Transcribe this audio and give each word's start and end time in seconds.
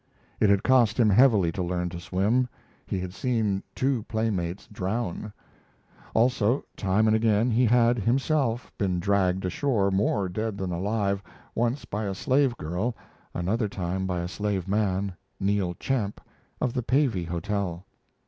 It 0.39 0.49
had 0.49 0.63
cost 0.63 0.99
him 0.99 1.11
heavily 1.11 1.51
to 1.51 1.61
learn 1.61 1.89
to 1.89 1.99
swim. 1.99 2.47
He 2.87 2.99
had 2.99 3.13
seen 3.13 3.61
two 3.75 4.01
playmates 4.07 4.65
drown; 4.71 5.31
also, 6.15 6.63
time 6.75 7.05
and 7.05 7.15
again 7.15 7.51
he 7.51 7.65
had, 7.67 7.99
himself, 7.99 8.71
been 8.79 8.99
dragged 8.99 9.45
ashore 9.45 9.91
more 9.91 10.27
dead 10.27 10.57
than 10.57 10.71
alive, 10.71 11.21
once 11.53 11.85
by 11.85 12.05
a 12.05 12.15
slave 12.15 12.57
girl, 12.57 12.95
another 13.35 13.69
time 13.69 14.07
by 14.07 14.21
a 14.21 14.27
slaveman 14.27 15.13
Neal 15.39 15.75
Champ, 15.75 16.19
of 16.59 16.73
the 16.73 16.81
Pavey 16.81 17.25
Hotel. 17.25 17.85